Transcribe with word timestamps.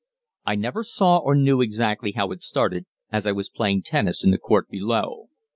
I 0.47 0.55
never 0.55 0.83
saw 0.83 1.19
or 1.19 1.35
knew 1.35 1.61
exactly 1.61 2.13
how 2.13 2.31
it 2.31 2.41
started, 2.41 2.87
as 3.11 3.27
I 3.27 3.33
was 3.33 3.49
playing 3.51 3.83
tennis 3.83 4.23
in 4.23 4.31
the 4.31 4.39
court 4.39 4.67
below. 4.67 5.29